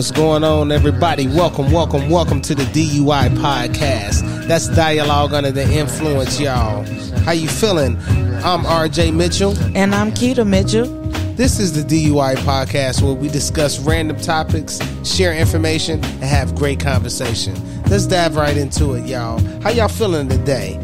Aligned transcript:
What's 0.00 0.12
going 0.12 0.44
on, 0.44 0.72
everybody? 0.72 1.26
Welcome, 1.26 1.70
welcome, 1.70 2.08
welcome 2.08 2.40
to 2.40 2.54
the 2.54 2.62
DUI 2.62 3.28
podcast. 3.36 4.46
That's 4.46 4.66
dialogue 4.68 5.34
under 5.34 5.50
the 5.50 5.70
influence, 5.70 6.40
y'all. 6.40 6.86
How 7.24 7.32
you 7.32 7.48
feeling? 7.48 7.96
I'm 8.42 8.64
RJ 8.64 9.12
Mitchell. 9.12 9.54
And 9.76 9.94
I'm 9.94 10.10
Keita 10.10 10.46
Mitchell. 10.46 10.86
This 11.34 11.58
is 11.58 11.74
the 11.74 11.82
DUI 11.82 12.36
podcast 12.36 13.02
where 13.02 13.12
we 13.12 13.28
discuss 13.28 13.78
random 13.78 14.16
topics, 14.16 14.80
share 15.04 15.34
information, 15.34 16.02
and 16.02 16.24
have 16.24 16.54
great 16.54 16.80
conversation. 16.80 17.54
Let's 17.90 18.06
dive 18.06 18.36
right 18.36 18.56
into 18.56 18.94
it, 18.94 19.04
y'all. 19.04 19.38
How 19.60 19.68
y'all 19.68 19.88
feeling 19.88 20.30
today? 20.30 20.80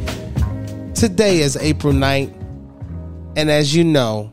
Today 0.94 1.38
is 1.38 1.56
April 1.56 1.94
9th, 1.94 2.34
and 3.34 3.50
as 3.50 3.74
you 3.74 3.82
know, 3.82 4.30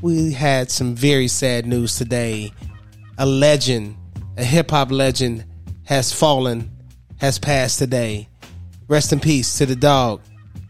we 0.00 0.32
had 0.32 0.70
some 0.70 0.94
very 0.94 1.28
sad 1.28 1.66
news 1.66 1.96
today. 1.96 2.52
A 3.20 3.26
legend, 3.26 3.97
a 4.38 4.44
hip 4.44 4.70
hop 4.70 4.90
legend, 4.90 5.44
has 5.84 6.12
fallen, 6.12 6.70
has 7.18 7.38
passed 7.38 7.78
today. 7.78 8.28
Rest 8.86 9.12
in 9.12 9.20
peace 9.20 9.58
to 9.58 9.66
the 9.66 9.76
dog, 9.76 10.22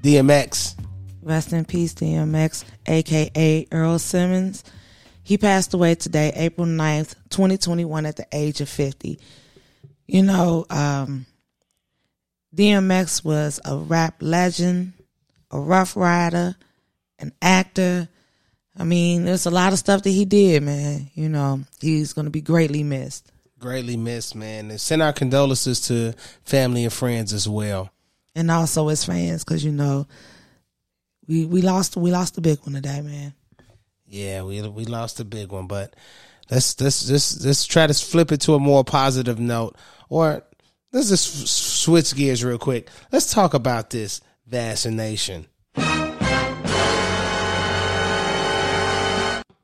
DMX. 0.02 0.74
Rest 1.22 1.52
in 1.52 1.64
peace, 1.64 1.94
DMX, 1.94 2.64
aka 2.86 3.66
Earl 3.70 3.98
Simmons. 3.98 4.64
He 5.22 5.36
passed 5.36 5.74
away 5.74 5.94
today, 5.94 6.32
April 6.34 6.66
9th, 6.66 7.14
2021, 7.28 8.06
at 8.06 8.16
the 8.16 8.26
age 8.32 8.60
of 8.60 8.68
50. 8.68 9.20
You 10.06 10.22
know, 10.22 10.64
um, 10.70 11.26
DMX 12.56 13.22
was 13.22 13.60
a 13.64 13.76
rap 13.76 14.16
legend, 14.20 14.94
a 15.50 15.60
rough 15.60 15.94
rider, 15.94 16.56
an 17.18 17.32
actor, 17.42 18.08
I 18.78 18.84
mean, 18.84 19.24
there's 19.24 19.46
a 19.46 19.50
lot 19.50 19.72
of 19.72 19.78
stuff 19.78 20.04
that 20.04 20.10
he 20.10 20.24
did, 20.24 20.62
man. 20.62 21.10
You 21.14 21.28
know, 21.28 21.60
he's 21.80 22.12
going 22.12 22.26
to 22.26 22.30
be 22.30 22.40
greatly 22.40 22.84
missed. 22.84 23.30
Greatly 23.58 23.96
missed, 23.96 24.34
man. 24.34 24.70
And 24.70 24.80
send 24.80 25.02
our 25.02 25.12
condolences 25.12 25.80
to 25.88 26.14
family 26.44 26.84
and 26.84 26.92
friends 26.92 27.32
as 27.32 27.48
well, 27.48 27.90
and 28.34 28.50
also 28.50 28.88
as 28.88 29.04
fans, 29.04 29.44
because 29.44 29.64
you 29.64 29.72
know, 29.72 30.06
we 31.26 31.44
we 31.44 31.60
lost 31.60 31.96
we 31.96 32.10
lost 32.10 32.38
a 32.38 32.40
big 32.40 32.60
one 32.60 32.74
today, 32.74 33.00
man. 33.00 33.34
Yeah, 34.06 34.42
we 34.42 34.62
we 34.68 34.84
lost 34.84 35.20
a 35.20 35.24
big 35.24 35.50
one, 35.50 35.66
but 35.66 35.94
let's 36.50 36.80
let's 36.80 37.10
let's 37.10 37.44
let's 37.44 37.66
try 37.66 37.86
to 37.86 37.94
flip 37.94 38.32
it 38.32 38.40
to 38.42 38.54
a 38.54 38.60
more 38.60 38.84
positive 38.84 39.38
note, 39.38 39.76
or 40.08 40.42
let's 40.92 41.08
just 41.08 41.48
switch 41.82 42.14
gears 42.14 42.44
real 42.44 42.58
quick. 42.58 42.88
Let's 43.12 43.32
talk 43.32 43.54
about 43.54 43.90
this 43.90 44.20
vaccination. 44.46 45.46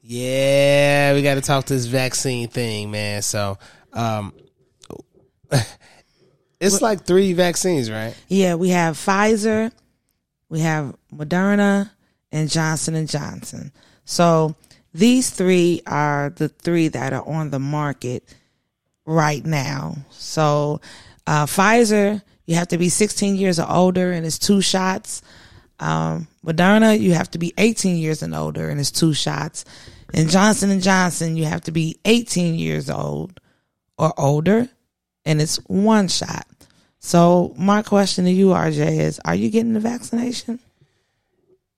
Yeah, 0.07 1.15
we 1.15 1.23
got 1.23 1.37
to 1.37 1.41
talk 1.41 1.65
this 1.65 1.87
vaccine 1.87 2.49
thing, 2.49 2.91
man. 2.91 3.23
So, 3.23 3.57
um, 3.95 4.33
it's 6.61 6.83
like 6.83 7.05
three 7.05 7.33
vaccines, 7.33 7.91
right? 7.91 8.15
Yeah, 8.29 8.57
we 8.57 8.71
have 8.71 8.97
Pfizer, 8.97 9.73
we 10.49 10.61
have 10.61 10.95
Moderna, 11.13 11.91
and 12.33 12.51
Johnson 12.51 12.95
and 12.95 13.09
Johnson. 13.09 13.73
So 14.05 14.57
these 14.93 15.31
three 15.31 15.83
are 15.87 16.31
the 16.31 16.49
three 16.49 16.89
that 16.89 17.13
are 17.13 17.27
on 17.27 17.51
the 17.51 17.59
market 17.59 18.25
right 19.07 19.45
now. 19.45 19.97
So 20.11 20.81
uh, 21.27 21.47
Pfizer, 21.47 22.23
you 22.47 22.57
have 22.57 22.69
to 22.69 22.79
be 22.79 22.89
16 22.89 23.37
years 23.37 23.59
or 23.59 23.71
older, 23.71 24.13
and 24.13 24.27
it's 24.27 24.39
two 24.39 24.61
shots. 24.61 25.23
Um, 25.81 26.29
Moderna, 26.45 26.99
you 26.99 27.15
have 27.15 27.31
to 27.33 27.39
be 27.39 27.53
18 27.57 27.97
years 27.97 28.23
and 28.23 28.35
older, 28.35 28.69
and 28.69 28.79
it's 28.79 28.91
two 28.91 29.15
shots. 29.15 29.65
And 30.13 30.29
Johnson 30.29 30.71
and 30.71 30.83
Johnson, 30.83 31.37
you 31.37 31.45
have 31.45 31.63
to 31.63 31.73
be 31.73 31.99
18 32.05 32.55
years 32.55 32.91
old 32.91 33.41
or 33.99 34.19
older, 34.19 34.69
and 35.25 35.41
it's 35.41 35.57
one 35.67 36.09
shot. 36.09 36.47
So 36.99 37.55
my 37.59 37.83
question 37.83 38.25
to 38.25 38.31
you, 38.31 38.49
RJ, 38.49 38.99
is: 38.99 39.21
Are 39.25 39.35
you 39.35 39.51
getting 39.51 39.75
the 39.75 39.81
vaccination? 39.81 40.59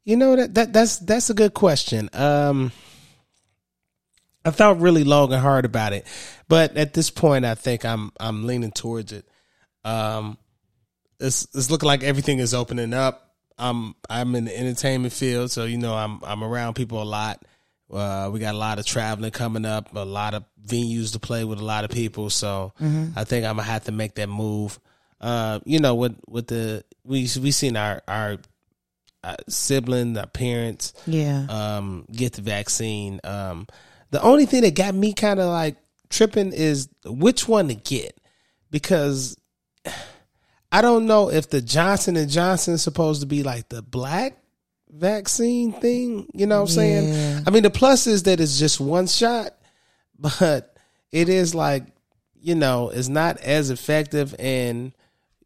You 0.04 0.16
know 0.16 0.37
that 0.37 0.55
that 0.55 0.72
that's 0.72 0.99
that's 0.99 1.31
a 1.31 1.34
good 1.34 1.53
question. 1.53 2.09
Um, 2.12 2.71
I 4.44 4.53
thought 4.53 4.81
really 4.81 5.03
long 5.03 5.32
and 5.32 5.43
hard 5.43 5.65
about 5.65 5.93
it, 5.93 6.06
but 6.49 6.76
at 6.76 6.94
this 6.94 7.10
point, 7.10 7.44
I 7.44 7.56
think 7.56 7.84
I'm 7.84 8.12
I'm 8.21 8.47
leaning 8.47 8.71
towards 8.71 9.10
it. 9.10 9.26
Um, 9.84 10.38
it's 11.19 11.49
it's 11.55 11.71
looking 11.71 11.88
like 11.88 12.05
everything 12.05 12.38
is 12.38 12.55
opening 12.55 12.94
up. 12.94 13.34
I'm 13.59 13.97
I'm 14.09 14.34
in 14.37 14.44
the 14.44 14.56
entertainment 14.56 15.12
field, 15.12 15.50
so 15.50 15.65
you 15.65 15.78
know 15.78 15.94
I'm 15.94 16.21
I'm 16.22 16.44
around 16.44 16.75
people 16.75 17.03
a 17.03 17.05
lot. 17.05 17.44
Uh, 17.92 18.30
we 18.32 18.41
got 18.41 18.54
a 18.54 18.58
lot 18.58 18.78
of 18.78 18.86
traveling 18.86 19.30
coming 19.30 19.64
up, 19.64 19.94
a 19.94 20.04
lot 20.04 20.34
of 20.34 20.44
venues 20.66 21.12
to 21.12 21.20
play 21.20 21.44
with 21.44 21.60
a 21.60 21.64
lot 21.64 21.84
of 21.84 21.91
people. 21.91 22.30
So 22.30 22.72
mm-hmm. 22.80 23.16
I 23.16 23.24
think 23.24 23.44
I'm 23.47 23.56
gonna 23.56 23.69
have 23.69 23.84
to 23.84 23.92
make 23.92 24.14
that 24.16 24.28
move. 24.28 24.78
Uh, 25.20 25.60
you 25.64 25.78
know, 25.78 25.94
with 25.94 26.16
with 26.28 26.48
the 26.48 26.84
we 27.04 27.28
we 27.41 27.50
seen 27.50 27.76
our 27.76 28.02
our 28.08 28.38
uh, 29.22 29.36
sibling, 29.48 30.16
our 30.19 30.26
parents, 30.26 30.92
yeah, 31.06 31.46
um, 31.48 32.06
get 32.12 32.34
the 32.34 32.42
vaccine. 32.42 33.20
Um, 33.25 33.66
the 34.10 34.22
only 34.22 34.46
thing 34.46 34.62
that 34.62 34.75
got 34.75 34.94
me 34.94 35.12
kind 35.12 35.41
of 35.41 35.46
like 35.46 35.76
tripping 36.10 36.52
is 36.52 36.88
which 37.04 37.48
one 37.48 37.69
to 37.69 37.75
get 37.75 38.19
because 38.70 39.36
I 40.72 40.82
don't 40.82 41.06
know 41.06 41.30
if 41.30 41.50
the 41.50 41.62
Johnson 41.62 42.16
and 42.16 42.28
Johnson 42.28 42.75
is 42.75 42.82
supposed 42.82 43.20
to 43.20 43.26
be 43.26 43.42
like 43.42 43.69
the 43.69 43.82
black 43.82 44.36
vaccine 44.96 45.72
thing. 45.72 46.28
You 46.34 46.46
know 46.46 46.62
what 46.62 46.70
I'm 46.76 46.78
yeah. 46.78 47.00
saying? 47.00 47.44
I 47.46 47.50
mean, 47.50 47.62
the 47.62 47.70
plus 47.70 48.06
is 48.06 48.24
that 48.24 48.40
it's 48.40 48.58
just 48.58 48.80
one 48.80 49.06
shot, 49.06 49.54
but 50.18 50.76
it 51.12 51.28
is 51.28 51.54
like, 51.54 51.84
you 52.40 52.54
know, 52.54 52.90
it's 52.90 53.08
not 53.08 53.38
as 53.38 53.70
effective 53.70 54.34
and, 54.38 54.92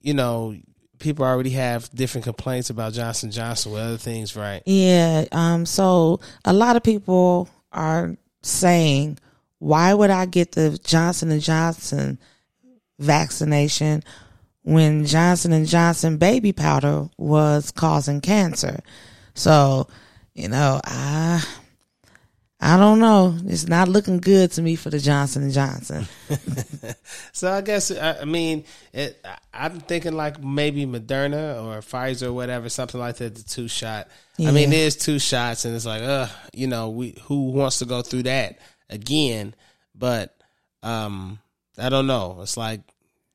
you 0.01 0.15
know, 0.15 0.55
people 0.99 1.25
already 1.25 1.51
have 1.51 1.91
different 1.91 2.25
complaints 2.25 2.71
about 2.71 2.93
Johnson 2.93 3.31
Johnson 3.31 3.73
with 3.73 3.81
other 3.81 3.97
things, 3.97 4.37
right? 4.37 4.63
Yeah. 4.67 5.25
Um, 5.33 5.67
so 5.67 6.21
a 6.45 6.53
lot 6.53 6.77
of 6.77 6.83
people 6.83 7.49
are 7.73 8.17
saying, 8.43 9.19
why 9.59 9.93
would 9.93 10.11
I 10.11 10.27
get 10.27 10.53
the 10.53 10.79
Johnson 10.85 11.31
and 11.31 11.43
Johnson 11.43 12.19
vaccination 12.99 14.03
when 14.63 15.07
Johnson 15.07 15.53
and 15.53 15.67
Johnson 15.67 16.19
baby 16.19 16.53
powder 16.53 17.09
was 17.17 17.71
causing 17.71 18.21
cancer? 18.21 18.81
So, 19.41 19.89
you 20.35 20.49
know, 20.49 20.83
I 20.85 21.43
I 22.61 22.77
don't 22.77 22.99
know. 22.99 23.39
It's 23.47 23.67
not 23.67 23.89
looking 23.89 24.19
good 24.19 24.53
to 24.53 24.63
me 24.63 24.77
for 24.77 24.91
the 24.91 24.99
Johnson 24.99 25.45
and 25.45 25.53
Johnson. 25.53 26.07
so 27.33 27.51
I 27.51 27.63
guess 27.63 27.91
I 27.91 28.27
mean 28.27 28.65
it, 28.93 29.25
I'm 29.55 29.81
thinking 29.81 30.13
like 30.13 30.45
maybe 30.45 30.85
Moderna 30.85 31.65
or 31.65 31.81
Pfizer 31.81 32.27
or 32.27 32.33
whatever, 32.35 32.69
something 32.69 33.01
like 33.01 33.17
that. 33.17 33.35
The 33.35 33.43
two 33.43 33.67
shot. 33.67 34.09
Yeah. 34.37 34.51
I 34.51 34.53
mean, 34.53 34.69
there's 34.69 34.97
two 34.97 35.19
shots, 35.19 35.65
and 35.65 35.75
it's 35.75 35.87
like, 35.87 36.03
uh, 36.03 36.27
you 36.53 36.67
know, 36.67 36.91
we 36.91 37.17
who 37.23 37.51
wants 37.51 37.79
to 37.79 37.87
go 37.87 38.03
through 38.03 38.25
that 38.25 38.59
again? 38.91 39.55
But 39.95 40.37
um, 40.83 41.39
I 41.79 41.89
don't 41.89 42.07
know. 42.07 42.41
It's 42.43 42.59
like 42.59 42.83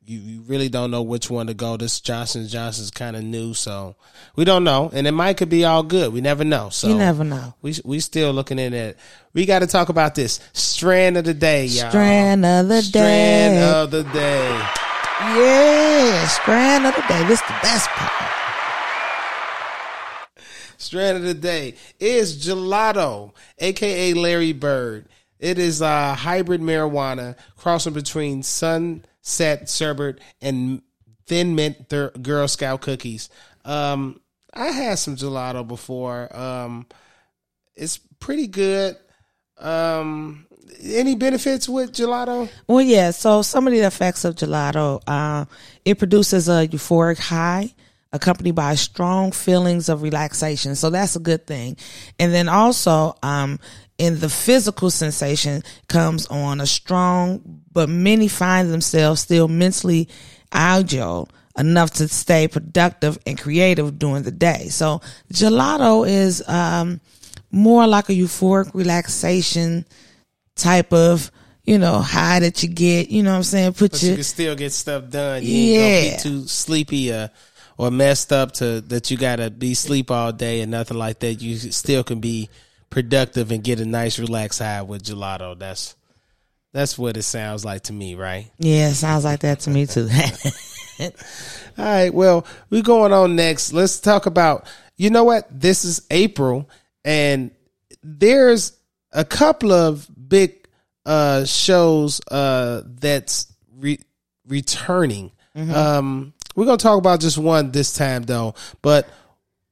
you, 0.08 0.20
you 0.20 0.42
really 0.42 0.70
don't 0.70 0.92
know 0.92 1.02
which 1.02 1.30
one 1.30 1.48
to 1.48 1.54
go. 1.54 1.78
This 1.78 2.00
Johnson 2.00 2.48
Johnson's 2.48 2.92
kind 2.92 3.16
of 3.16 3.24
new, 3.24 3.54
so 3.54 3.96
we 4.36 4.46
don't 4.46 4.64
know, 4.64 4.90
and 4.94 5.08
it 5.08 5.12
might 5.12 5.38
could 5.38 5.50
be 5.50 5.66
all 5.66 5.84
good. 5.84 6.14
We 6.14 6.22
never 6.22 6.44
know. 6.44 6.70
So 6.70 6.90
you 6.90 6.96
never 6.96 7.24
know. 7.24 7.56
We 7.62 7.76
we 7.84 8.00
still 8.00 8.32
looking 8.32 8.60
in 8.60 8.74
it. 8.74 8.98
We 9.34 9.46
got 9.46 9.60
to 9.60 9.68
talk 9.68 9.90
about 9.90 10.16
this 10.16 10.40
strand 10.54 11.18
of 11.18 11.26
the 11.26 11.34
day, 11.34 11.66
y'all. 11.66 11.90
Strand 11.90 12.46
of 12.46 12.68
the 12.68 12.82
strand 12.82 13.56
day. 13.56 13.62
Strand 13.62 13.76
of 13.76 13.92
the 13.92 14.04
day. 14.14 14.66
Yeah, 15.22 16.28
strand 16.28 16.86
of 16.86 16.96
the 16.96 17.02
day. 17.02 17.28
This 17.28 17.42
the 17.42 17.58
best 17.62 17.90
part. 17.90 18.32
Strand 20.78 21.18
of 21.18 21.24
the 21.24 21.34
day 21.34 21.76
is 22.00 22.46
gelato, 22.46 23.34
aka 23.58 24.14
Larry 24.14 24.54
Bird. 24.54 25.08
It 25.40 25.58
is 25.58 25.82
a 25.82 26.14
hybrid 26.14 26.62
marijuana 26.62 27.36
crossing 27.58 27.94
between 27.94 28.44
sun 28.44 29.04
set 29.26 29.68
sherbet 29.68 30.20
and 30.40 30.82
thin 31.26 31.56
mint 31.56 31.90
Girl 31.90 32.48
Scout 32.48 32.82
cookies. 32.82 33.30
Um, 33.66 34.22
I 34.54 34.68
had 34.68 35.00
some 35.00 35.16
gelato 35.16 35.68
before. 35.68 36.34
Um, 36.36 36.86
it's 37.76 37.98
pretty 38.20 38.48
good. 38.48 38.96
Um, 39.58 40.46
any 40.84 41.16
benefits 41.16 41.68
with 41.68 41.92
gelato? 41.92 42.50
Well, 42.68 42.82
yeah. 42.82 43.12
So 43.12 43.42
some 43.42 43.68
of 43.68 43.74
the 43.74 43.80
effects 43.80 44.24
of 44.24 44.36
gelato, 44.36 45.02
uh, 45.08 45.46
it 45.84 45.98
produces 45.98 46.48
a 46.48 46.68
euphoric 46.68 47.18
high 47.18 47.74
accompanied 48.14 48.56
by 48.56 48.76
strong 48.76 49.32
feelings 49.32 49.90
of 49.90 50.02
relaxation. 50.02 50.76
So 50.76 50.90
that's 50.90 51.16
a 51.16 51.20
good 51.20 51.46
thing. 51.48 51.78
And 52.20 52.34
then 52.34 52.48
also, 52.48 53.18
um, 53.24 53.60
in 53.98 54.20
the 54.20 54.30
physical 54.30 54.90
sensation 54.90 55.64
comes 55.88 56.28
on 56.28 56.60
a 56.62 56.66
strong, 56.66 57.62
but 57.72 57.90
many 57.90 58.28
find 58.28 58.72
themselves 58.72 59.22
still 59.22 59.48
mentally 59.48 60.10
agile 60.52 61.30
enough 61.58 61.92
to 61.92 62.08
stay 62.08 62.48
productive 62.48 63.18
and 63.26 63.40
creative 63.40 63.98
during 63.98 64.24
the 64.24 64.32
day. 64.32 64.68
So 64.70 65.02
gelato 65.32 66.08
is 66.08 66.48
um, 66.48 67.00
more 67.52 67.88
like 67.88 68.10
a 68.10 68.14
euphoric 68.14 68.74
relaxation 68.74 69.86
type 70.56 70.92
of, 70.92 71.32
you 71.64 71.78
know, 71.78 72.00
high 72.00 72.40
that 72.40 72.62
you 72.64 72.70
get. 72.70 73.10
You 73.10 73.24
know 73.24 73.32
what 73.32 73.38
I'm 73.38 73.44
saying? 73.44 73.74
Put 73.74 73.92
But 73.92 74.02
your 74.04 74.12
you 74.12 74.18
can 74.18 74.24
still 74.26 74.56
get 74.56 74.74
stuff 74.74 75.10
done. 75.10 75.44
You 75.44 75.50
Yeah. 75.50 76.18
be 76.18 76.22
too 76.22 76.48
sleepy 76.48 77.14
uh, 77.14 77.30
or 77.78 77.92
messed 77.92 78.34
up 78.34 78.52
to 78.54 78.82
that 78.82 79.10
you 79.10 79.18
gotta 79.18 79.50
be 79.50 79.74
sleep 79.74 80.12
all 80.12 80.34
day 80.34 80.62
and 80.62 80.72
nothing 80.72 80.98
like 80.98 81.20
that. 81.20 81.36
You 81.36 81.58
still 81.58 82.04
can 82.04 82.20
be 82.20 82.50
productive 82.96 83.52
and 83.52 83.62
get 83.62 83.82
a 83.82 83.86
nice 83.86 84.18
relaxed 84.20 84.60
high 84.60 84.82
with 84.82 85.04
gelato. 85.04 85.60
That's 85.60 85.98
that's 86.72 86.98
what 86.98 87.18
it 87.18 87.24
sounds 87.24 87.66
like 87.66 87.84
to 87.84 87.94
me, 87.94 88.16
right? 88.16 88.50
yeah. 88.58 88.94
Sounds 88.94 89.26
like 89.26 89.42
that 89.42 89.60
to 89.62 89.70
me 89.70 89.86
too. 89.86 90.08
All 91.00 91.10
right. 91.78 92.14
Well, 92.14 92.48
we're 92.70 92.82
going 92.84 93.12
on 93.12 93.36
next. 93.36 93.74
Let's 93.74 94.00
talk 94.00 94.28
about. 94.28 94.66
You 94.96 95.10
know 95.10 95.26
what? 95.26 95.46
This 95.52 95.84
is 95.84 96.08
April, 96.10 96.70
and 97.04 97.52
there's 98.02 98.72
a 99.12 99.26
couple 99.26 99.74
of 99.74 100.10
big 100.30 100.66
uh 101.06 101.44
shows 101.46 102.22
uh 102.32 102.82
that's 102.86 103.54
re- 103.78 104.00
returning. 104.48 105.32
Um, 105.54 106.34
we're 106.56 106.66
gonna 106.66 106.78
talk 106.78 106.98
about 106.98 107.20
just 107.20 107.38
one 107.38 107.72
this 107.72 107.94
time 107.94 108.24
though, 108.24 108.56
but 108.82 109.08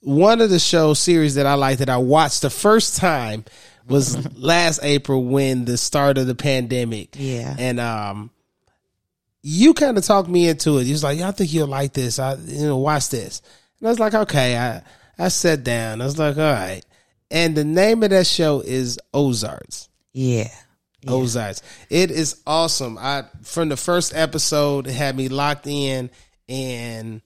one 0.03 0.41
of 0.41 0.49
the 0.49 0.59
show 0.59 0.93
series 0.93 1.35
that 1.35 1.45
I 1.45 1.53
like 1.55 1.79
that 1.79 1.89
I 1.89 1.97
watched 1.97 2.41
the 2.41 2.49
first 2.49 2.97
time 2.97 3.45
was 3.87 4.35
last 4.37 4.79
April 4.83 5.23
when 5.23 5.65
the 5.65 5.77
start 5.77 6.17
of 6.17 6.27
the 6.27 6.35
pandemic. 6.35 7.15
Yeah. 7.17 7.55
and 7.57 7.79
um 7.79 8.29
you 9.41 9.73
kind 9.73 9.97
of 9.97 10.05
talked 10.05 10.29
me 10.29 10.47
into 10.47 10.77
it. 10.77 10.85
You 10.85 10.93
was 10.93 11.03
like, 11.03 11.19
"Yeah, 11.19 11.27
I 11.27 11.31
think 11.31 11.51
you'll 11.53 11.67
like 11.67 11.91
this. 11.91 12.17
I, 12.17 12.35
you 12.35 12.63
know, 12.65 12.77
watch 12.77 13.09
this." 13.09 13.41
And 13.79 13.87
I 13.87 13.91
was 13.91 13.99
like, 13.99 14.13
"Okay." 14.13 14.57
I 14.57 14.81
I 15.19 15.27
sat 15.27 15.65
down. 15.65 16.01
I 16.01 16.05
was 16.05 16.17
like, 16.17 16.37
"All 16.37 16.43
right." 16.43 16.81
And 17.29 17.53
the 17.53 17.65
name 17.65 18.03
of 18.03 18.11
that 18.11 18.25
show 18.25 18.61
is 18.61 18.99
Ozarks. 19.13 19.89
yeah. 20.13 20.47
Ozarks. 21.05 21.61
It 21.89 22.09
is 22.11 22.41
awesome. 22.47 22.97
I 22.97 23.25
from 23.41 23.67
the 23.67 23.75
first 23.75 24.15
episode, 24.15 24.87
it 24.87 24.93
had 24.93 25.17
me 25.17 25.27
locked 25.27 25.67
in, 25.67 26.09
and 26.47 27.21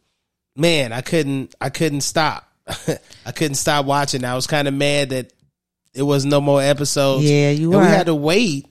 man, 0.56 0.92
I 0.92 1.02
couldn't. 1.02 1.54
I 1.62 1.70
couldn't 1.70 2.02
stop. 2.02 2.47
I 3.26 3.32
couldn't 3.32 3.56
stop 3.56 3.86
watching. 3.86 4.24
I 4.24 4.36
was 4.36 4.48
kind 4.48 4.68
of 4.68 4.74
mad 4.74 5.10
that 5.10 5.34
it 5.94 6.04
was 6.04 6.26
no 6.26 6.42
more 6.42 6.62
episodes. 6.62 7.30
Yeah, 7.30 7.52
you 7.52 7.72
were. 7.72 7.80
We 7.80 7.86
had 7.86 8.08
to 8.08 8.16
wait. 8.16 8.68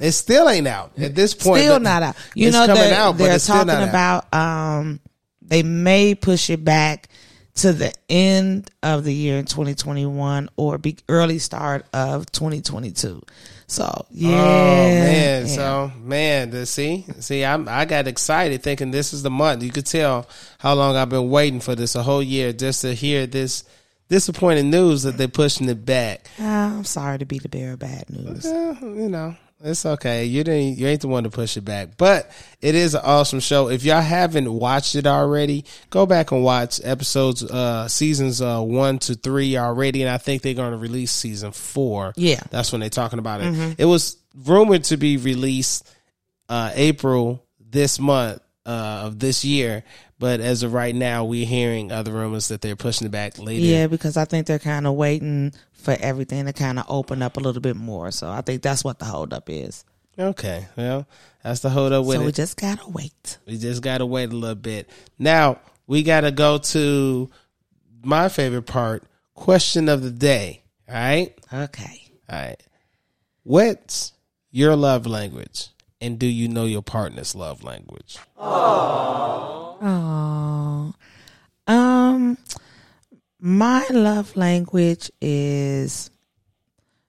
It 0.00 0.12
still 0.12 0.48
ain't 0.48 0.66
out 0.66 0.92
at 0.98 1.14
this 1.14 1.32
point. 1.32 1.62
Still 1.62 1.80
not 1.80 2.02
out. 2.02 2.16
You 2.34 2.48
it's 2.48 2.56
know 2.56 2.66
coming 2.66 2.82
they're, 2.82 2.94
out, 2.94 3.16
they're 3.16 3.38
talking 3.38 3.88
about 3.88 4.32
um 4.34 5.00
they 5.40 5.62
may 5.62 6.14
push 6.14 6.50
it 6.50 6.62
back 6.64 7.08
to 7.54 7.72
the 7.72 7.92
end 8.08 8.70
of 8.82 9.04
the 9.04 9.12
year 9.12 9.38
in 9.38 9.44
2021 9.44 10.48
or 10.56 10.78
be 10.78 10.98
early 11.08 11.38
start 11.38 11.86
of 11.92 12.30
2022. 12.30 13.22
So 13.70 14.04
yeah, 14.10 14.28
Oh 14.30 14.34
man! 14.88 15.42
yeah. 15.42 15.46
So 15.46 15.92
man, 16.02 16.50
the, 16.50 16.66
see, 16.66 17.04
see, 17.20 17.44
I'm 17.44 17.68
I 17.68 17.84
got 17.84 18.08
excited 18.08 18.64
thinking 18.64 18.90
this 18.90 19.12
is 19.12 19.22
the 19.22 19.30
month. 19.30 19.62
You 19.62 19.70
could 19.70 19.86
tell 19.86 20.28
how 20.58 20.74
long 20.74 20.96
I've 20.96 21.08
been 21.08 21.30
waiting 21.30 21.60
for 21.60 21.76
this 21.76 21.94
a 21.94 22.02
whole 22.02 22.22
year 22.22 22.52
just 22.52 22.82
to 22.82 22.94
hear 22.94 23.28
this 23.28 23.62
disappointing 24.08 24.70
news 24.70 25.04
that 25.04 25.16
they're 25.16 25.28
pushing 25.28 25.68
it 25.68 25.86
back. 25.86 26.26
Ah, 26.40 26.76
I'm 26.78 26.84
sorry 26.84 27.18
to 27.18 27.24
be 27.24 27.38
the 27.38 27.48
bearer 27.48 27.74
of 27.74 27.78
bad 27.78 28.10
news. 28.10 28.44
Eh, 28.44 28.74
you 28.82 29.08
know, 29.08 29.36
it's 29.62 29.84
okay. 29.84 30.24
You 30.24 30.42
didn't. 30.44 30.78
You 30.78 30.86
ain't 30.86 31.00
the 31.02 31.08
one 31.08 31.24
to 31.24 31.30
push 31.30 31.56
it 31.56 31.62
back, 31.64 31.90
but 31.96 32.30
it 32.60 32.74
is 32.74 32.94
an 32.94 33.02
awesome 33.04 33.40
show. 33.40 33.68
If 33.68 33.84
y'all 33.84 34.00
haven't 34.00 34.50
watched 34.52 34.94
it 34.94 35.06
already, 35.06 35.64
go 35.90 36.06
back 36.06 36.32
and 36.32 36.42
watch 36.42 36.80
episodes, 36.82 37.42
uh, 37.44 37.86
seasons 37.88 38.40
uh 38.40 38.60
one 38.60 38.98
to 39.00 39.14
three 39.14 39.56
already, 39.56 40.02
and 40.02 40.10
I 40.10 40.18
think 40.18 40.42
they're 40.42 40.54
going 40.54 40.72
to 40.72 40.78
release 40.78 41.12
season 41.12 41.52
four. 41.52 42.12
Yeah. 42.16 42.40
that's 42.50 42.72
when 42.72 42.80
they're 42.80 42.90
talking 42.90 43.18
about 43.18 43.40
it. 43.42 43.76
It 43.78 43.84
was 43.84 44.16
rumored 44.34 44.84
to 44.84 44.96
be 44.96 45.16
released 45.18 45.88
uh 46.48 46.70
April 46.74 47.44
this 47.58 47.98
month 48.00 48.40
uh 48.66 49.02
of 49.04 49.18
this 49.18 49.44
year, 49.44 49.84
but 50.20 50.38
as 50.40 50.62
of 50.62 50.72
right 50.72 50.94
now, 50.94 51.24
we're 51.24 51.46
hearing 51.46 51.90
other 51.90 52.12
rumors 52.12 52.46
that 52.48 52.60
they're 52.60 52.76
pushing 52.76 53.06
it 53.06 53.10
back 53.10 53.38
later. 53.38 53.64
Yeah, 53.64 53.86
because 53.88 54.16
I 54.16 54.26
think 54.26 54.46
they're 54.46 54.58
kind 54.60 54.86
of 54.86 54.94
waiting 54.94 55.52
for 55.72 55.96
everything 55.98 56.44
to 56.44 56.52
kind 56.52 56.78
of 56.78 56.84
open 56.88 57.22
up 57.22 57.36
a 57.38 57.40
little 57.40 57.62
bit 57.62 57.74
more. 57.74 58.12
So 58.12 58.30
I 58.30 58.42
think 58.42 58.62
that's 58.62 58.84
what 58.84 58.98
the 59.00 59.06
holdup 59.06 59.50
is. 59.50 59.84
Okay, 60.18 60.66
well, 60.76 61.06
that's 61.42 61.60
the 61.60 61.70
holdup 61.70 62.04
with 62.04 62.18
so 62.18 62.22
it. 62.22 62.26
we 62.26 62.32
just 62.32 62.56
gotta 62.58 62.86
wait. 62.88 63.38
We 63.46 63.56
just 63.56 63.82
gotta 63.82 64.04
wait 64.04 64.30
a 64.30 64.36
little 64.36 64.54
bit. 64.54 64.90
Now 65.18 65.58
we 65.86 66.02
gotta 66.02 66.30
go 66.30 66.58
to 66.58 67.30
my 68.04 68.28
favorite 68.28 68.66
part, 68.66 69.04
question 69.34 69.88
of 69.88 70.02
the 70.02 70.10
day. 70.10 70.62
All 70.88 70.94
right, 70.94 71.34
Okay. 71.52 72.02
all 72.30 72.38
right. 72.38 72.62
What's 73.44 74.12
your 74.50 74.76
love 74.76 75.06
language, 75.06 75.68
and 76.00 76.18
do 76.18 76.26
you 76.26 76.48
know 76.48 76.66
your 76.66 76.82
partner's 76.82 77.34
love 77.34 77.62
language? 77.64 78.18
Oh, 79.80 80.92
um, 81.66 82.38
my 83.40 83.86
love 83.90 84.36
language 84.36 85.10
is 85.20 86.10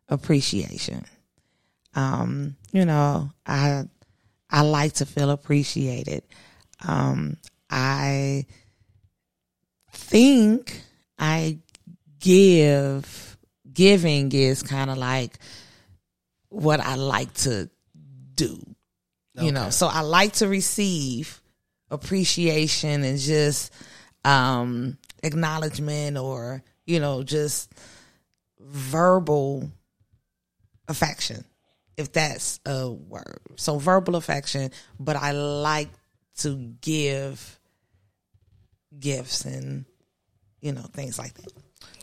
appreciation. 0.07 1.03
Um, 1.93 2.55
you 2.71 2.85
know, 2.85 3.31
I 3.45 3.83
I 4.49 4.61
like 4.61 4.93
to 4.93 5.05
feel 5.05 5.29
appreciated. 5.31 6.23
Um, 6.87 7.37
I 7.69 8.45
think 9.93 10.81
I 11.19 11.59
give 12.19 13.37
giving 13.73 14.31
is 14.31 14.63
kind 14.63 14.89
of 14.89 14.97
like 14.97 15.37
what 16.49 16.79
I 16.79 16.95
like 16.95 17.33
to 17.35 17.69
do. 18.35 18.63
You 19.33 19.51
know, 19.51 19.69
so 19.69 19.87
I 19.87 20.01
like 20.01 20.33
to 20.33 20.47
receive 20.47 21.40
appreciation 21.91 23.03
and 23.03 23.19
just 23.19 23.71
um 24.25 24.97
acknowledgement 25.23 26.17
or, 26.17 26.63
you 26.85 26.99
know, 26.99 27.21
just 27.21 27.71
verbal 28.59 29.69
affection, 30.87 31.45
if 31.97 32.11
that's 32.11 32.59
a 32.65 32.89
word. 32.89 33.39
So 33.57 33.77
verbal 33.77 34.15
affection, 34.15 34.71
but 34.99 35.15
I 35.15 35.31
like 35.31 35.89
to 36.37 36.73
give 36.81 37.59
gifts 38.99 39.45
and 39.45 39.85
you 40.61 40.71
know, 40.71 40.81
things 40.81 41.17
like 41.17 41.33
that. 41.33 41.51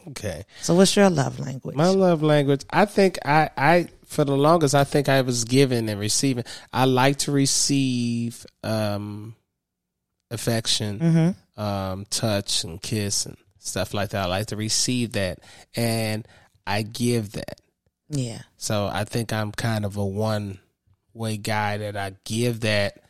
Okay. 0.09 0.45
So 0.62 0.75
what's 0.75 0.97
your 0.97 1.11
love 1.11 1.39
language? 1.39 1.77
My 1.77 1.89
love 1.89 2.23
language, 2.23 2.65
I 2.71 2.85
think 2.85 3.19
I, 3.25 3.51
I 3.57 3.89
for 4.05 4.25
the 4.25 4.37
longest 4.37 4.75
I 4.75 4.85
think 4.85 5.09
I 5.09 5.21
was 5.21 5.45
giving 5.45 5.89
and 5.89 6.01
receiving. 6.01 6.45
I 6.73 6.85
like 6.85 7.19
to 7.19 7.33
receive 7.33 8.45
um 8.65 9.35
affection, 10.31 10.99
mm-hmm. 10.99 11.61
um, 11.61 12.07
touch 12.11 12.65
and 12.65 12.81
kiss 12.81 13.27
and 13.27 13.37
stuff 13.59 13.95
like 13.95 14.11
that. 14.11 14.25
I 14.25 14.27
like 14.27 14.47
to 14.47 14.57
receive 14.57 15.13
that 15.13 15.41
and 15.75 16.27
I 16.67 16.83
give 16.83 17.33
that. 17.33 17.61
Yeah. 18.09 18.43
So 18.57 18.87
I 18.87 19.05
think 19.05 19.33
I'm 19.33 19.53
kind 19.53 19.85
of 19.85 19.97
a 19.97 20.05
one 20.05 20.59
way 21.15 21.37
guy 21.37 21.79
that 21.79 21.97
I 21.97 22.15
give 22.25 22.61
that 22.61 23.03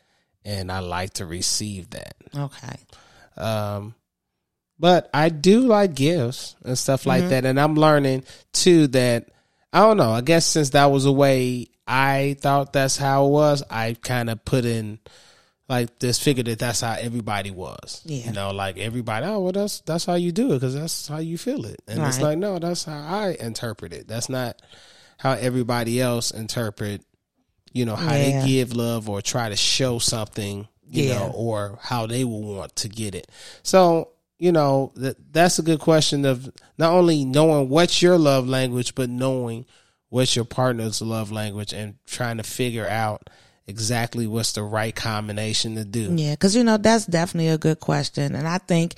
and 0.45 0.73
I 0.73 0.81
like 0.81 1.15
to 1.15 1.27
receive 1.27 1.91
that. 1.91 2.15
Okay. 2.37 2.77
Um, 3.37 3.95
but 4.79 5.11
I 5.13 5.29
do 5.29 5.61
like 5.61 5.95
gifts 5.95 6.57
and 6.65 6.79
stuff 6.79 7.05
like 7.07 7.23
Mm-hmm. 7.23 7.31
that. 7.31 7.45
And 7.45 7.61
I'm 7.61 7.75
learning 7.75 8.25
too 8.53 8.87
that 8.89 9.29
I 9.73 9.81
don't 9.81 9.97
know. 9.97 10.13
I 10.13 10.21
guess 10.21 10.47
since 10.47 10.71
that 10.71 10.87
was 10.87 11.05
a 11.05 11.13
way 11.13 11.69
I 11.87 12.37
thought 12.41 12.73
that's 12.73 12.97
how 12.97 13.27
it 13.27 13.31
was, 13.31 13.63
I 13.71 13.97
kind 14.01 14.31
of 14.31 14.45
put 14.45 14.65
in 14.65 14.99
like 15.69 15.99
this 15.99 16.19
figure 16.19 16.43
that 16.45 16.59
that's 16.59 16.81
how 16.81 16.93
everybody 16.99 17.51
was. 17.51 18.01
Yeah. 18.05 18.27
You 18.27 18.33
know, 18.33 18.53
like 18.53 18.79
everybody, 18.79 19.27
oh, 19.27 19.41
well, 19.41 19.53
that's, 19.53 19.81
that's 19.81 20.07
how 20.07 20.15
you 20.15 20.33
do 20.33 20.53
it 20.53 20.55
because 20.55 20.75
that's 20.75 21.07
how 21.09 21.19
you 21.19 21.37
feel 21.37 21.67
it. 21.67 21.81
And 21.87 22.03
it's 22.03 22.21
like, 22.21 22.39
no, 22.39 22.59
that's 22.59 22.85
how 22.85 22.99
I 22.99 23.37
interpret 23.39 23.93
it. 23.93 24.09
That's 24.09 24.29
not 24.31 24.61
how 25.19 25.33
everybody 25.33 26.01
else 26.01 26.31
interpret, 26.31 27.03
you 27.73 27.85
know, 27.85 27.97
how 27.97 28.15
Yeah. 28.15 28.41
they 28.41 28.47
give 28.47 28.75
love 28.75 29.09
or 29.11 29.21
try 29.21 29.51
to 29.51 29.57
show 29.57 29.99
something, 29.99 30.67
you 30.89 31.05
Yeah. 31.05 31.19
know, 31.19 31.33
or 31.35 31.79
how 31.83 32.07
they 32.07 32.25
will 32.25 32.43
want 32.43 32.75
to 32.77 32.89
get 32.89 33.15
it. 33.15 33.29
So, 33.63 34.11
you 34.39 34.53
know, 34.53 34.93
that 34.97 35.17
that's 35.33 35.59
a 35.59 35.63
good 35.63 35.81
question 35.81 36.25
of 36.25 36.51
not 36.79 36.93
only 36.93 37.25
knowing 37.27 37.69
what's 37.69 38.01
your 38.01 38.17
love 38.17 38.49
language, 38.49 38.95
but 38.95 39.11
knowing 39.11 39.67
what's 40.09 40.35
your 40.35 40.45
partner's 40.47 41.03
love 41.03 41.31
language 41.31 41.75
and 41.75 41.97
trying 42.07 42.39
to 42.39 42.43
figure 42.43 42.89
out 42.89 43.29
exactly 43.69 44.27
what's 44.27 44.53
the 44.53 44.63
right 44.63 44.95
combination 44.95 45.77
to 45.77 45.85
do. 45.85 46.15
Yeah, 46.15 46.33
because 46.33 46.57
you 46.57 46.65
know 46.65 46.77
that's 46.79 47.07
definitely 47.07 47.49
a 47.49 47.59
good 47.59 47.79
question, 47.79 48.35
and 48.35 48.49
I 48.49 48.59
think 48.59 48.95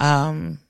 um, 0.00 0.60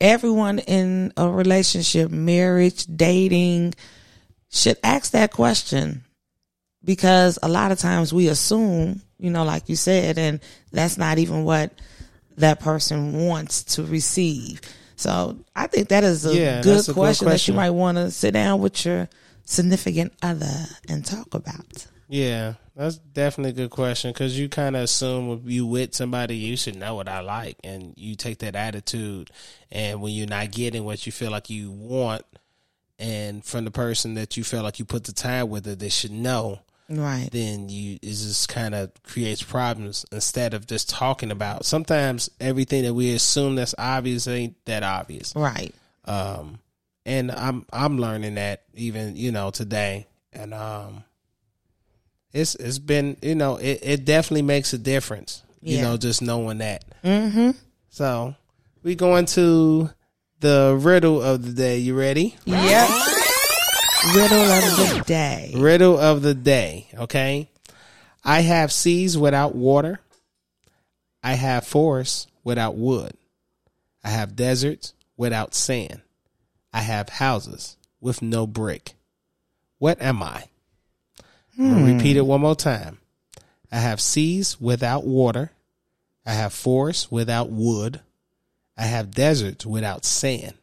everyone 0.00 0.58
in 0.58 1.12
a 1.16 1.28
relationship, 1.28 2.10
marriage, 2.10 2.84
dating, 2.86 3.74
should 4.50 4.76
ask 4.82 5.12
that 5.12 5.32
question 5.32 6.04
because 6.84 7.38
a 7.42 7.48
lot 7.48 7.72
of 7.72 7.78
times 7.78 8.12
we 8.12 8.28
assume, 8.28 9.00
you 9.18 9.30
know, 9.30 9.44
like 9.44 9.68
you 9.68 9.76
said, 9.76 10.18
and 10.18 10.40
that's 10.70 10.98
not 10.98 11.18
even 11.18 11.44
what 11.44 11.72
that 12.36 12.60
person 12.60 13.26
wants 13.26 13.64
to 13.64 13.84
receive. 13.84 14.60
So 14.96 15.38
I 15.56 15.66
think 15.66 15.88
that 15.88 16.04
is 16.04 16.26
a 16.26 16.36
Yeah, 16.36 16.62
good, 16.62 16.80
a 16.80 16.82
good 16.84 16.94
question 16.94 17.28
that 17.28 17.48
you 17.48 17.54
might 17.54 17.70
want 17.70 17.96
to 17.98 18.10
sit 18.10 18.32
down 18.32 18.60
with 18.60 18.84
your 18.84 19.08
significant 19.44 20.12
other 20.22 20.66
and 20.88 21.04
talk 21.04 21.34
about. 21.34 21.86
Yeah, 22.08 22.54
that's 22.76 22.96
definitely 22.98 23.50
a 23.50 23.66
good 23.66 23.70
question 23.70 24.12
because 24.12 24.38
you 24.38 24.48
kind 24.48 24.74
of 24.74 24.82
assume 24.82 25.30
if 25.30 25.50
you 25.50 25.64
with 25.66 25.94
somebody, 25.94 26.36
you 26.36 26.56
should 26.56 26.76
know 26.76 26.96
what 26.96 27.08
I 27.08 27.20
like, 27.20 27.56
and 27.62 27.94
you 27.96 28.16
take 28.16 28.38
that 28.38 28.56
attitude. 28.56 29.30
And 29.70 30.02
when 30.02 30.12
you're 30.12 30.26
not 30.26 30.50
getting 30.50 30.84
what 30.84 31.06
you 31.06 31.12
feel 31.12 31.30
like 31.30 31.50
you 31.50 31.70
want, 31.70 32.24
and 32.98 33.44
from 33.44 33.64
the 33.64 33.70
person 33.70 34.14
that 34.14 34.36
you 34.36 34.44
feel 34.44 34.62
like 34.62 34.78
you 34.78 34.84
put 34.84 35.04
the 35.04 35.12
time 35.12 35.50
with, 35.50 35.66
it, 35.66 35.78
they 35.78 35.88
should 35.88 36.10
know. 36.10 36.60
Right. 36.88 37.28
Then 37.30 37.68
you 37.68 37.94
it 38.02 38.08
just 38.08 38.48
kind 38.48 38.74
of 38.74 38.90
creates 39.04 39.42
problems 39.42 40.04
instead 40.12 40.52
of 40.52 40.66
just 40.66 40.90
talking 40.90 41.30
about. 41.30 41.64
Sometimes 41.64 42.30
everything 42.40 42.82
that 42.82 42.94
we 42.94 43.14
assume 43.14 43.54
that's 43.54 43.74
obvious 43.78 44.28
ain't 44.28 44.62
that 44.66 44.82
obvious. 44.82 45.32
Right. 45.34 45.74
Um, 46.04 46.58
and 47.06 47.30
I'm 47.30 47.66
I'm 47.72 47.98
learning 47.98 48.34
that 48.34 48.64
even 48.74 49.16
you 49.16 49.32
know 49.32 49.50
today, 49.50 50.06
and 50.32 50.52
um, 50.52 51.04
it's 52.34 52.54
it's 52.56 52.78
been 52.78 53.16
you 53.22 53.34
know 53.34 53.56
it, 53.56 53.78
it 53.82 54.04
definitely 54.04 54.42
makes 54.42 54.72
a 54.74 54.78
difference. 54.78 55.42
You 55.62 55.76
Yeah. 55.76 55.82
know, 55.84 55.96
just 55.96 56.20
knowing 56.20 56.58
that. 56.58 56.84
Mm-hmm. 57.02 57.52
So 57.88 58.34
we 58.82 58.94
going 58.96 59.24
to 59.26 59.88
the 60.40 60.76
riddle 60.78 61.22
of 61.22 61.42
the 61.46 61.52
day. 61.52 61.78
You 61.78 61.96
ready? 61.98 62.36
Yep. 62.44 62.90
Riddle 64.14 64.38
of 64.42 64.76
the 64.76 65.02
day. 65.06 65.52
Riddle 65.56 65.98
of 65.98 66.20
the 66.20 66.34
day. 66.34 66.88
Okay. 66.94 67.48
I 68.22 68.40
have 68.40 68.70
seas 68.72 69.16
without 69.16 69.54
water. 69.54 70.00
I 71.22 71.34
have 71.34 71.66
forests 71.66 72.26
without 72.42 72.76
wood. 72.76 73.12
I 74.02 74.10
have 74.10 74.36
deserts 74.36 74.92
without 75.16 75.54
sand. 75.54 76.02
I 76.72 76.80
have 76.82 77.08
houses 77.08 77.78
with 78.00 78.20
no 78.20 78.46
brick. 78.46 78.92
What 79.78 80.02
am 80.02 80.22
I? 80.22 80.44
I'm 81.58 81.96
repeat 81.96 82.16
it 82.16 82.20
hmm. 82.20 82.26
one 82.26 82.40
more 82.40 82.56
time. 82.56 82.98
I 83.70 83.78
have 83.78 84.00
seas 84.00 84.60
without 84.60 85.04
water. 85.04 85.50
I 86.26 86.32
have 86.32 86.52
forests 86.52 87.10
without 87.10 87.50
wood. 87.50 88.00
I 88.76 88.84
have 88.84 89.14
deserts 89.14 89.66
without 89.66 90.04
sand. 90.04 90.54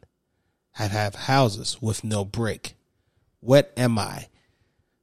I 0.78 0.86
have 0.86 1.14
houses 1.14 1.80
with 1.80 2.04
no 2.04 2.24
brick. 2.24 2.74
What 3.40 3.72
am 3.76 3.98
I? 3.98 4.28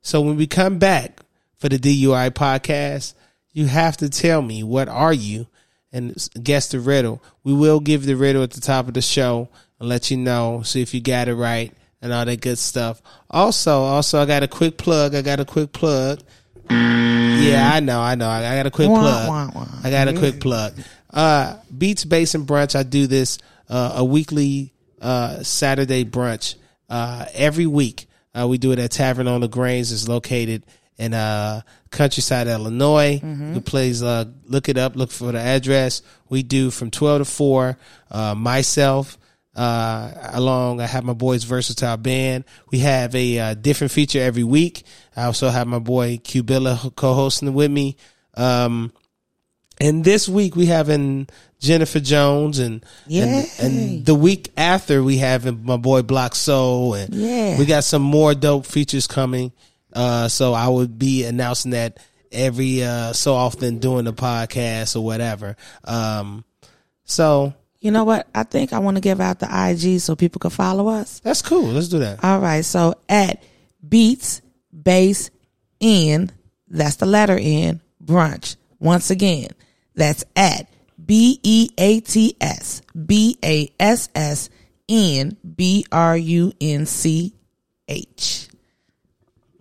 So 0.01 0.22
when 0.22 0.38
we 0.38 0.48
come 0.48 0.79
back 0.79 1.22
for 1.58 1.69
the 1.69 1.77
DUI 1.77 2.31
podcast, 2.31 3.13
you 3.51 3.67
have 3.67 3.98
to 3.98 4.10
tell 4.10 4.41
me 4.41 4.63
what 4.63 4.88
are 4.88 5.13
you 5.13 5.48
and 5.91 6.15
guess 6.41 6.69
the 6.69 6.79
riddle. 6.79 7.22
We 7.43 7.53
will 7.53 7.79
give 7.79 8.05
the 8.05 8.15
riddle 8.15 8.43
at 8.43 8.51
the 8.51 8.62
top 8.62 8.88
of 8.88 8.93
the 8.93 9.01
show 9.01 9.50
and 9.79 9.89
let 9.89 10.12
you 10.12 10.17
know, 10.17 10.62
see 10.63 10.81
if 10.81 10.93
you 10.93 11.01
got 11.01 11.27
it 11.27 11.36
right 11.36 11.74
and 12.01 12.13
all 12.13 12.25
that 12.25 12.41
good 12.41 12.58
stuff. 12.58 13.01
Also, 13.29 13.72
also 13.82 14.22
I 14.22 14.25
got 14.25 14.44
a 14.44 14.48
quick 14.48 14.77
plug. 14.77 15.15
I 15.15 15.22
got 15.22 15.39
a 15.39 15.46
quick 15.46 15.72
plug. 15.74 16.22
Yeah, 16.70 17.72
I 17.74 17.79
know, 17.79 18.00
I 18.00 18.15
know. 18.15 18.29
I 18.29 18.56
got 18.56 18.65
a 18.68 18.72
quick 18.72 18.88
plug. 19.01 19.29
I 19.84 19.89
got 19.89 20.08
a 20.08 20.13
quick 20.13 20.39
plug. 20.39 20.74
Uh, 21.12 21.58
Beats 21.75 22.06
Bass 22.06 22.36
and 22.36 22.46
Brunch. 22.48 22.75
I 22.75 22.84
do 22.84 23.08
this 23.08 23.39
uh, 23.70 23.94
a 23.96 24.06
weekly 24.06 24.74
uh, 25.01 25.41
Saturday 25.44 26.06
brunch 26.06 26.56
uh, 26.89 27.25
every 27.34 27.65
week. 27.65 28.08
Uh, 28.39 28.48
we 28.48 28.58
do 28.60 28.72
it 28.72 28.79
at 28.79 28.91
Tavern 28.91 29.27
on 29.27 29.41
LaGrange. 29.41 29.91
It's 29.91 30.08
located 30.08 30.63
in 30.98 31.13
uh, 31.15 31.62
Countryside, 31.89 32.48
Illinois. 32.48 33.13
You 33.13 33.20
can 33.53 33.62
please 33.63 34.03
uh, 34.03 34.25
look 34.46 34.70
it 34.70 34.77
up. 34.77 34.96
Look 34.96 35.10
for 35.12 35.32
the 35.32 35.39
address. 35.39 36.03
We 36.29 36.44
do 36.44 36.70
from 36.70 36.91
twelve 36.91 37.22
to 37.22 37.25
four. 37.25 37.77
Uh, 38.12 38.36
myself. 38.36 39.18
Uh, 39.60 40.30
along, 40.34 40.80
I 40.80 40.86
have 40.86 41.04
my 41.04 41.12
boys 41.13 41.44
Versatile 41.44 41.98
Band. 41.98 42.46
We 42.72 42.80
have 42.80 43.13
a 43.13 43.39
uh, 43.39 43.54
different 43.56 43.92
feature 43.92 44.22
every 44.22 44.46
week. 44.46 44.84
I 45.18 45.25
also 45.25 45.50
have 45.50 45.68
my 45.68 45.80
boy 45.80 46.18
Cubilla 46.24 46.96
co-hosting 46.96 47.54
with 47.54 47.70
me. 47.70 47.98
Um, 48.36 48.94
and 49.82 50.04
this 50.06 50.30
week 50.30 50.56
we 50.56 50.66
having 50.66 51.28
Jennifer 51.60 52.00
Jones 52.00 52.60
and, 52.60 52.86
and 53.12 53.50
and 53.60 54.06
the 54.06 54.16
week 54.16 54.50
after 54.56 55.04
we 55.04 55.18
having 55.18 55.66
my 55.66 55.78
boy 55.78 56.04
Block 56.04 56.36
Soul 56.36 56.94
and 56.94 57.13
Yeah. 57.13 57.58
we 57.60 57.66
got 57.66 57.84
some 57.84 58.01
more 58.01 58.34
dope 58.34 58.66
features 58.66 59.08
coming. 59.08 59.51
Uh, 59.92 60.28
so 60.30 60.54
I 60.54 60.68
would 60.70 60.98
be 60.98 61.25
announcing 61.25 61.72
that 61.72 61.98
every 62.32 62.84
uh 62.84 63.12
so 63.12 63.34
often 63.34 63.80
doing 63.80 64.06
the 64.06 64.13
podcast 64.13 64.96
or 64.96 65.01
whatever. 65.04 65.58
Um, 65.84 66.46
so 67.06 67.54
You 67.81 67.91
know 67.91 68.03
what? 68.03 68.27
I 68.36 68.43
think 68.43 68.74
I 68.74 68.79
want 68.79 68.98
to 68.98 69.01
give 69.01 69.21
out 69.21 69.39
the 69.39 69.48
IG 69.48 70.01
so 70.01 70.15
people 70.15 70.39
can 70.39 70.50
follow 70.50 70.88
us. 70.89 71.19
that's 71.21 71.41
cool. 71.41 71.63
Let's 71.63 71.88
do 71.88 72.00
that. 72.00 72.24
All 72.24 72.39
right. 72.39 72.65
So 72.65 72.95
at 73.07 73.41
Beats 73.88 74.41
Bass 74.74 75.29
N, 75.79 76.31
that's 76.67 76.98
the 76.98 77.05
letter 77.05 77.38
N, 77.39 77.81
brunch. 78.03 78.57
Once 78.79 79.09
again, 79.12 79.50
that's 79.95 80.24
at 80.36 80.69
B 81.03 81.39
E 81.41 81.69
A 81.77 82.00
T 82.01 82.36
S 82.39 82.81
B 83.05 83.38
A 83.43 83.69
S 83.79 84.09
S 84.13 84.50
N 84.89 85.38
B 85.55 85.86
R 85.91 86.17
U 86.17 86.51
N 86.59 86.86
C 86.86 87.33
H. 87.88 88.50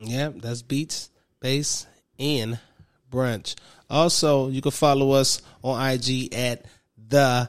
Yeah, 0.00 0.30
that's 0.34 0.62
Beats, 0.62 1.10
Bass, 1.40 1.86
N 2.18 2.58
Brunch. 3.10 3.54
Also, 3.90 4.48
you 4.48 4.60
can 4.60 4.70
follow 4.70 5.12
us 5.12 5.40
on 5.62 5.80
IG 5.92 6.34
at 6.34 6.64
the 7.08 7.48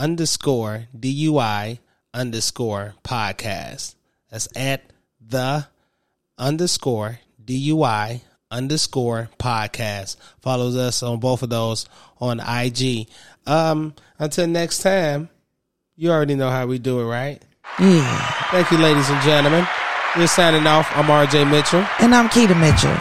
underscore 0.00 0.86
DUI 0.98 1.78
underscore 2.14 2.94
podcast. 3.04 3.94
That's 4.30 4.48
at 4.56 4.82
the 5.20 5.66
underscore 6.38 7.20
DUI 7.44 8.22
underscore 8.50 9.28
podcast. 9.38 10.16
Follows 10.40 10.74
us 10.74 11.02
on 11.02 11.20
both 11.20 11.42
of 11.42 11.50
those 11.50 11.86
on 12.18 12.40
IG. 12.40 13.08
Um, 13.46 13.94
until 14.18 14.46
next 14.46 14.78
time, 14.78 15.28
you 15.96 16.10
already 16.10 16.34
know 16.34 16.48
how 16.48 16.66
we 16.66 16.78
do 16.78 17.00
it, 17.00 17.04
right? 17.04 17.42
Yeah. 17.78 18.20
Thank 18.50 18.70
you, 18.70 18.78
ladies 18.78 19.08
and 19.10 19.22
gentlemen. 19.22 19.66
We're 20.16 20.26
signing 20.26 20.66
off. 20.66 20.90
I'm 20.96 21.04
RJ 21.04 21.50
Mitchell. 21.50 21.86
And 22.00 22.14
I'm 22.14 22.28
Keita 22.30 22.58
Mitchell. 22.58 22.96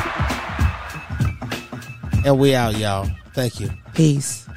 And 2.25 2.37
we 2.37 2.53
out, 2.53 2.77
y'all. 2.77 3.09
Thank 3.33 3.61
you. 3.61 3.69
Peace. 3.93 4.48